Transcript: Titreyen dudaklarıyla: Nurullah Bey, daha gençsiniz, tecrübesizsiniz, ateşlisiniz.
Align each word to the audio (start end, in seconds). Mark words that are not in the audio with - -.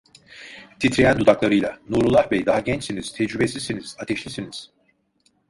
Titreyen 0.79 1.19
dudaklarıyla: 1.19 1.79
Nurullah 1.89 2.31
Bey, 2.31 2.45
daha 2.45 2.59
gençsiniz, 2.59 3.13
tecrübesizsiniz, 3.13 3.95
ateşlisiniz. 3.99 4.71